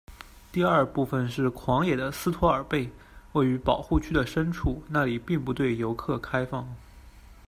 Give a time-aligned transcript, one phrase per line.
[0.51, 2.89] 第二部分是“狂野的斯托尔贝”
[3.33, 6.67] 位于保护区的深处，那里并不对游客开放。